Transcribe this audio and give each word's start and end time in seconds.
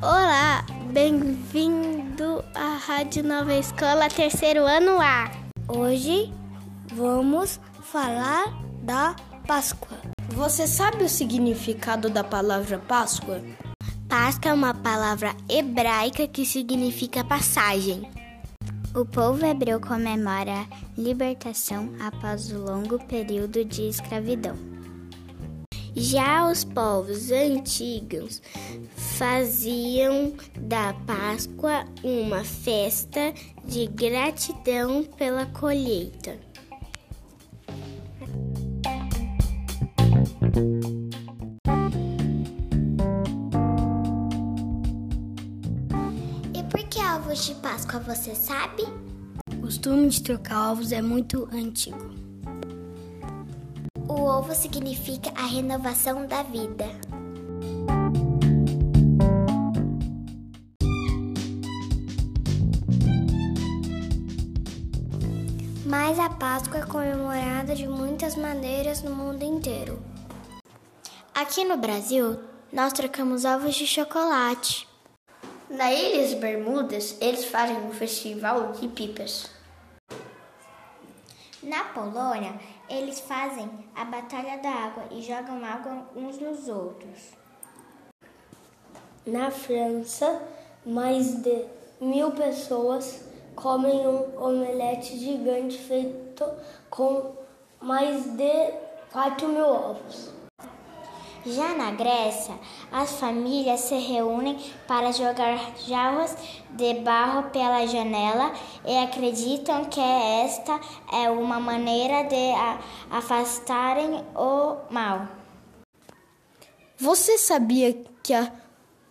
Olá, 0.00 0.64
bem-vindo 0.90 2.42
à 2.54 2.78
Rádio 2.78 3.22
Nova 3.22 3.54
Escola, 3.54 4.08
terceiro 4.08 4.64
ano 4.64 4.98
A. 4.98 5.30
Hoje 5.68 6.32
vamos 6.94 7.60
falar 7.82 8.54
da 8.82 9.14
Páscoa. 9.46 9.98
Você 10.28 10.66
sabe 10.66 11.04
o 11.04 11.08
significado 11.10 12.08
da 12.08 12.24
palavra 12.24 12.78
Páscoa? 12.78 13.42
Páscoa 14.08 14.50
é 14.50 14.54
uma 14.54 14.72
palavra 14.72 15.36
hebraica 15.50 16.26
que 16.26 16.46
significa 16.46 17.22
passagem. 17.22 18.10
O 18.94 19.04
povo 19.04 19.44
hebreu 19.44 19.78
comemora 19.78 20.60
a 20.62 20.66
libertação 20.96 21.92
após 22.00 22.50
o 22.50 22.58
longo 22.58 22.98
período 23.04 23.62
de 23.62 23.90
escravidão. 23.90 24.75
Já 25.98 26.46
os 26.46 26.62
povos 26.62 27.30
antigos 27.30 28.42
faziam 28.94 30.34
da 30.60 30.92
Páscoa 30.92 31.86
uma 32.04 32.44
festa 32.44 33.32
de 33.64 33.86
gratidão 33.86 35.04
pela 35.04 35.46
colheita. 35.46 36.38
E 46.52 46.62
por 46.70 46.86
que 46.90 46.98
ovos 47.00 47.46
de 47.46 47.54
Páscoa 47.54 48.00
você 48.00 48.34
sabe? 48.34 48.82
O 49.50 49.62
costume 49.62 50.10
de 50.10 50.22
trocar 50.22 50.72
ovos 50.72 50.92
é 50.92 51.00
muito 51.00 51.48
antigo. 51.50 52.25
O 54.16 54.22
ovo 54.22 54.54
significa 54.54 55.30
a 55.36 55.44
renovação 55.44 56.26
da 56.26 56.42
vida. 56.42 56.86
Mas 65.84 66.18
a 66.18 66.30
Páscoa 66.30 66.78
é 66.78 66.86
comemorada 66.86 67.74
de 67.74 67.86
muitas 67.86 68.36
maneiras 68.36 69.02
no 69.02 69.14
mundo 69.14 69.42
inteiro. 69.42 70.02
Aqui 71.34 71.62
no 71.64 71.76
Brasil, 71.76 72.40
nós 72.72 72.94
trocamos 72.94 73.44
ovos 73.44 73.74
de 73.74 73.86
chocolate. 73.86 74.88
Na 75.68 75.92
Ilhas 75.92 76.32
Bermudas, 76.32 77.18
eles 77.20 77.44
fazem 77.44 77.76
um 77.76 77.92
festival 77.92 78.72
de 78.72 78.88
pipas. 78.88 79.50
Na 81.62 81.84
Polônia, 81.84 82.54
eles 82.88 83.20
fazem 83.20 83.68
a 83.94 84.04
Batalha 84.04 84.58
da 84.58 84.70
Água 84.70 85.04
e 85.10 85.22
jogam 85.22 85.64
água 85.64 86.06
uns 86.14 86.38
nos 86.38 86.68
outros. 86.68 87.32
Na 89.26 89.50
França, 89.50 90.42
mais 90.84 91.42
de 91.42 91.64
mil 92.00 92.30
pessoas 92.32 93.24
comem 93.54 94.06
um 94.06 94.40
omelete 94.40 95.18
gigante 95.18 95.78
feito 95.78 96.44
com 96.90 97.34
mais 97.80 98.24
de 98.36 98.72
4 99.12 99.48
mil 99.48 99.66
ovos. 99.66 100.35
Já 101.46 101.76
na 101.76 101.92
Grécia, 101.92 102.58
as 102.90 103.20
famílias 103.20 103.78
se 103.78 103.94
reúnem 103.94 104.58
para 104.88 105.12
jogar 105.12 105.76
jarros 105.86 106.34
de 106.70 106.94
barro 106.94 107.50
pela 107.50 107.86
janela 107.86 108.52
e 108.84 108.98
acreditam 108.98 109.84
que 109.84 110.00
esta 110.00 110.80
é 111.12 111.30
uma 111.30 111.60
maneira 111.60 112.24
de 112.24 112.52
afastarem 113.08 114.24
o 114.34 114.76
mal. 114.90 115.28
Você 116.98 117.38
sabia 117.38 117.96
que 118.24 118.34
a 118.34 118.50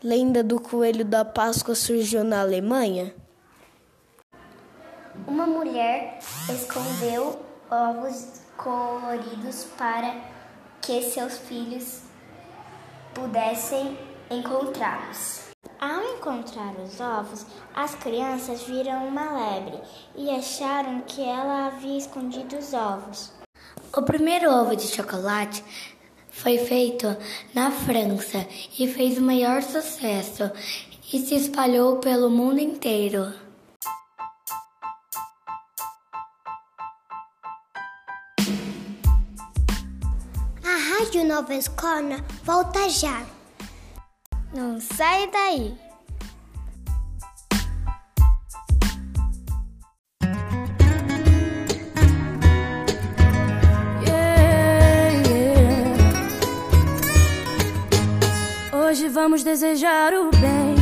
lenda 0.00 0.44
do 0.44 0.60
coelho 0.60 1.04
da 1.04 1.24
Páscoa 1.24 1.74
surgiu 1.74 2.22
na 2.22 2.42
Alemanha? 2.42 3.12
Uma 5.26 5.48
mulher 5.48 6.20
escondeu 6.48 7.40
ovos 7.68 8.40
coloridos 8.56 9.64
para 9.76 10.14
que 10.80 11.02
seus 11.02 11.36
filhos 11.38 12.08
pudessem 13.20 13.98
encontrá-los. 14.30 15.50
Ao 15.78 16.02
encontrar 16.16 16.74
os 16.82 17.00
ovos, 17.00 17.44
as 17.74 17.94
crianças 17.94 18.62
viram 18.62 19.06
uma 19.06 19.32
lebre 19.32 19.78
e 20.16 20.30
acharam 20.30 21.02
que 21.02 21.22
ela 21.22 21.66
havia 21.66 21.98
escondido 21.98 22.56
os 22.56 22.72
ovos. 22.72 23.30
O 23.94 24.02
primeiro 24.02 24.50
ovo 24.50 24.74
de 24.74 24.84
chocolate 24.84 25.62
foi 26.30 26.56
feito 26.58 27.14
na 27.54 27.70
França 27.70 28.46
e 28.78 28.88
fez 28.88 29.18
o 29.18 29.22
maior 29.22 29.62
sucesso 29.62 30.50
e 31.12 31.18
se 31.18 31.34
espalhou 31.34 31.98
pelo 31.98 32.30
mundo 32.30 32.58
inteiro. 32.58 33.34
Rádio 41.00 41.24
Nova 41.24 41.54
Escola 41.54 42.22
volta 42.44 42.86
já. 42.90 43.22
Não 44.54 44.78
sai 44.78 45.30
daí! 45.30 45.74
Hoje 58.74 59.08
vamos 59.08 59.42
desejar 59.42 60.12
o 60.12 60.30
bem, 60.32 60.76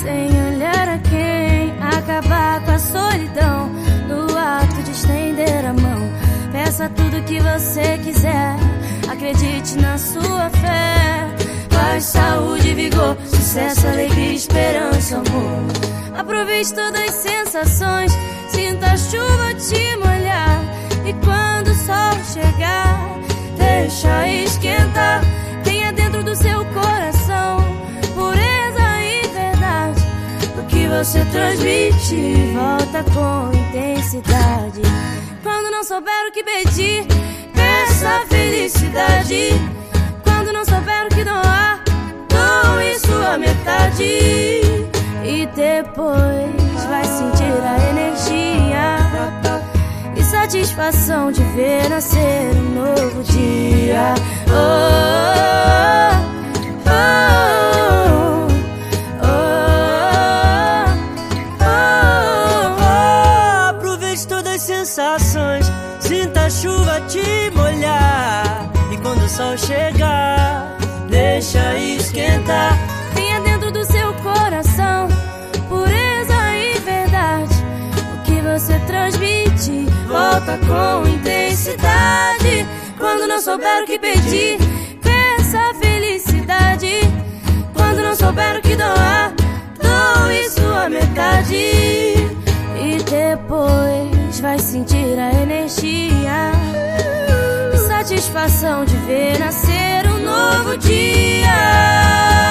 sem 0.00 0.28
olhar 0.54 0.88
a 0.88 0.98
quem, 0.98 1.72
acabar 1.82 2.64
com 2.64 2.70
a 2.70 2.78
solidão, 2.78 3.68
no 4.06 4.38
ato 4.38 4.80
de 4.84 4.92
estender 4.92 5.64
a 5.66 5.72
mão. 5.72 6.04
Peça 6.52 6.88
tudo 6.90 7.24
que 7.24 7.40
você 7.40 7.98
quiser, 7.98 8.54
acredite 9.14 9.76
na 9.76 9.96
sua 9.96 10.50
fé. 10.50 11.28
Paz, 11.70 12.04
saúde, 12.04 12.74
vigor, 12.74 13.16
sucesso, 13.28 13.86
alegria, 13.86 14.34
esperança, 14.34 15.16
amor. 15.16 16.18
Aproveite 16.18 16.74
todas 16.74 17.00
as 17.00 17.14
sensações, 17.14 18.12
sinta 18.48 18.86
a 18.86 18.96
chuva 18.96 19.54
te 19.54 19.96
molhar. 19.96 20.60
E 21.06 21.12
quando 21.24 21.68
o 21.68 21.74
sol 21.74 22.14
chegar, 22.32 23.18
deixa 23.56 24.28
esquentar. 24.28 25.22
Tenha 25.62 25.92
dentro 25.92 26.22
do 26.22 26.34
seu 26.34 26.64
coração 26.66 27.58
pureza 28.14 29.00
e 29.00 29.26
verdade. 29.28 30.02
O 30.58 30.66
que 30.66 30.86
você 30.88 31.24
transmite 31.26 32.52
volta 32.52 33.04
com 33.12 33.56
intensidade. 33.56 34.82
Quando 35.42 35.70
não 35.70 35.84
souber 35.84 36.28
o 36.28 36.32
que 36.32 36.42
pedir, 36.42 37.06
peça 37.84 38.24
felicidade. 38.28 39.50
Quando 40.22 40.52
não 40.52 40.64
souber 40.64 41.06
o 41.06 41.08
que 41.14 41.24
doar, 41.24 41.82
doe 42.28 42.98
sua 42.98 43.36
metade. 43.38 44.62
E 45.24 45.46
depois 45.54 46.84
vai 46.88 47.04
sentir 47.04 47.52
a 47.62 47.90
energia 47.90 48.98
e 50.16 50.22
satisfação 50.22 51.30
de 51.32 51.42
ver 51.54 51.88
nascer 51.88 52.50
um 52.56 52.74
novo 52.74 53.22
dia. 53.24 54.14
Oh, 54.48 56.10
oh, 56.10 56.13
volta 80.44 80.58
com 80.66 81.08
intensidade. 81.08 82.66
Quando 82.98 83.26
não 83.26 83.40
souber 83.40 83.82
o 83.82 83.86
que 83.86 83.98
pedir, 83.98 84.58
peça 85.02 85.74
felicidade. 85.80 87.00
Quando 87.72 88.02
não 88.02 88.14
souber 88.14 88.58
o 88.58 88.62
que 88.62 88.76
doar, 88.76 89.32
doe 89.82 90.48
sua 90.50 90.88
metade. 90.88 91.54
E 91.54 92.96
depois 93.10 94.40
vai 94.40 94.58
sentir 94.58 95.18
a 95.18 95.32
energia 95.42 96.52
satisfação 97.86 98.84
de 98.84 98.96
ver 98.98 99.38
nascer 99.38 100.06
um 100.06 100.18
novo 100.18 100.76
dia. 100.76 102.43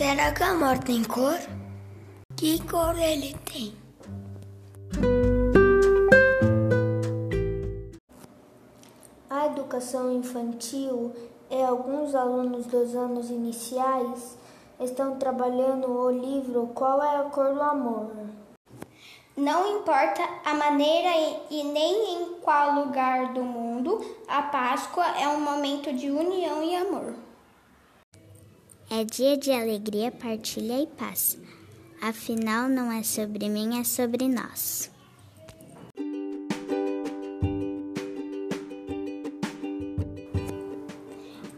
Será 0.00 0.32
que 0.32 0.42
a 0.42 0.52
amor 0.52 0.78
tem 0.78 1.04
cor? 1.04 1.38
Que 2.34 2.58
cor 2.66 2.98
ele 2.98 3.36
tem? 3.44 3.74
A 9.28 9.44
educação 9.44 10.10
infantil 10.10 11.12
e 11.50 11.62
alguns 11.62 12.14
alunos 12.14 12.64
dos 12.64 12.94
anos 12.96 13.28
iniciais 13.28 14.38
estão 14.80 15.18
trabalhando 15.18 15.90
o 15.90 16.10
livro 16.10 16.70
Qual 16.74 17.02
é 17.02 17.18
a 17.18 17.24
Cor 17.24 17.52
do 17.52 17.60
Amor? 17.60 18.10
Não 19.36 19.80
importa 19.80 20.26
a 20.46 20.54
maneira 20.54 21.10
e 21.50 21.62
nem 21.62 22.14
em 22.14 22.40
qual 22.40 22.72
lugar 22.72 23.34
do 23.34 23.44
mundo, 23.44 24.00
a 24.26 24.40
Páscoa 24.40 25.04
é 25.20 25.28
um 25.28 25.42
momento 25.42 25.92
de 25.92 26.10
união 26.10 26.62
e 26.62 26.74
amor. 26.74 27.29
É 28.92 29.04
dia 29.04 29.36
de 29.36 29.52
alegria, 29.52 30.10
partilha 30.10 30.80
e 30.82 30.86
paz. 30.88 31.38
Afinal, 32.02 32.68
não 32.68 32.90
é 32.90 33.04
sobre 33.04 33.48
mim, 33.48 33.78
é 33.78 33.84
sobre 33.84 34.26
nós. 34.26 34.90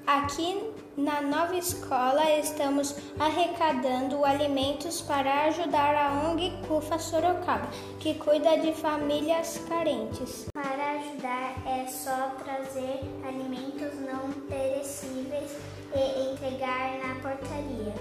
Aqui 0.06 0.60
na 0.94 1.22
nova 1.22 1.56
escola 1.56 2.22
estamos 2.38 2.94
arrecadando 3.18 4.26
alimentos 4.26 5.00
para 5.00 5.44
ajudar 5.44 5.94
a 5.94 6.28
ONG 6.28 6.52
CUFA 6.68 6.98
Sorocaba, 6.98 7.66
que 7.98 8.12
cuida 8.14 8.58
de 8.58 8.74
famílias 8.74 9.56
carentes. 9.70 10.48
Para 10.52 10.81
ajudar 11.02 11.54
é 11.66 11.86
só 11.86 12.30
trazer 12.44 13.00
alimentos 13.26 13.98
não 14.00 14.30
perecíveis 14.48 15.50
e 15.94 16.32
entregar 16.32 16.98
na 16.98 17.14
portaria. 17.20 17.94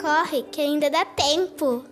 Corre, 0.00 0.42
que 0.44 0.60
ainda 0.60 0.90
dá 0.90 1.04
tempo! 1.04 1.84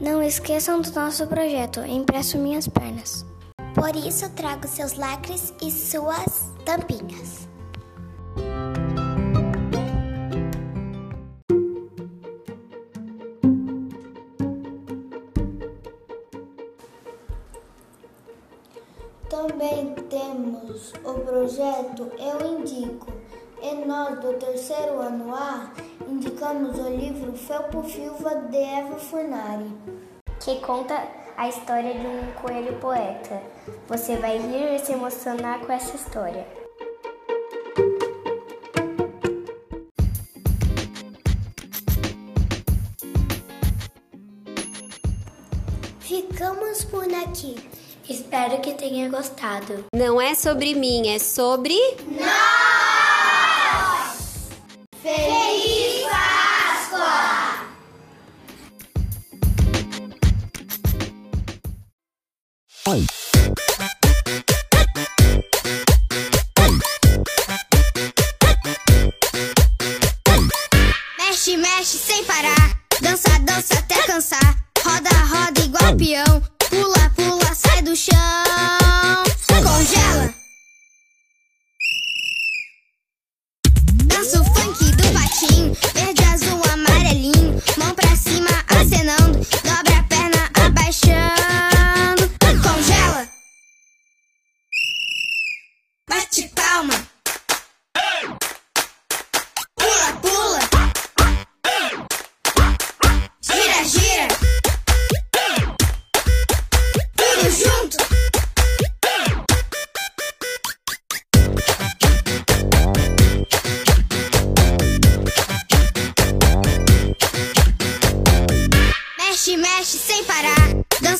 Não 0.00 0.22
esqueçam 0.22 0.80
do 0.80 0.90
nosso 0.92 1.26
projeto 1.28 1.80
Impresso 1.80 2.36
Minhas 2.38 2.68
Pernas. 2.68 3.24
Por 3.74 3.94
isso, 3.96 4.28
trago 4.30 4.66
seus 4.66 4.94
lacres 4.94 5.54
e 5.62 5.70
suas 5.70 6.50
tampinhas. 6.64 7.43
Também 19.46 19.94
temos 20.08 20.94
o 21.04 21.20
projeto 21.20 22.10
Eu 22.18 22.58
Indico. 22.58 23.12
E 23.60 23.74
nós, 23.84 24.18
do 24.18 24.32
terceiro 24.38 24.98
ano 24.98 25.34
A, 25.34 25.70
indicamos 26.08 26.78
o 26.78 26.88
livro 26.88 27.30
Felpo 27.34 27.82
Filva 27.82 28.36
de 28.36 28.56
Eva 28.56 28.96
Furnari. 28.96 29.70
Que 30.40 30.60
conta 30.60 30.94
a 31.36 31.46
história 31.46 31.92
de 31.92 32.06
um 32.06 32.32
coelho 32.40 32.78
poeta. 32.80 33.42
Você 33.86 34.16
vai 34.16 34.38
rir 34.38 34.76
e 34.76 34.78
se 34.78 34.92
emocionar 34.92 35.60
com 35.60 35.72
essa 35.72 35.94
história. 35.94 36.46
Ficamos 46.00 46.84
por 46.84 47.04
aqui. 47.12 47.83
Espero 48.08 48.60
que 48.60 48.74
tenha 48.74 49.08
gostado. 49.08 49.86
Não 49.94 50.20
é 50.20 50.34
sobre 50.34 50.74
mim, 50.74 51.08
é 51.08 51.18
sobre. 51.18 51.74
Feliz 51.74 52.63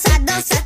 Dança, 0.04 0.18
dança. 0.18 0.63